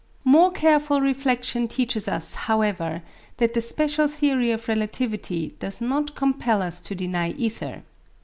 More 0.23 0.49
careful 0.51 0.99
reflection 0.99 1.67
teaches 1.67 2.07
us, 2.07 2.33
however, 2.49 3.03
that 3.37 3.53
the 3.53 3.61
special 3.61 4.07
theory 4.07 4.49
of 4.49 4.67
relativity 4.67 5.55
does 5.59 5.79
not 5.79 6.15
compel 6.15 6.63
us 6.63 6.79
to 6.81 6.95
deny 6.95 7.33
ether. 7.33 7.83